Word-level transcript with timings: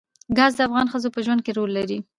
ګاز 0.37 0.51
د 0.55 0.59
افغان 0.67 0.87
ښځو 0.93 1.09
په 1.15 1.19
ژوند 1.25 1.41
کې 1.45 1.51
رول 1.57 1.71
لري. 1.77 1.97